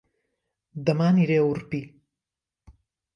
[0.87, 1.83] Dema aniré a Orpí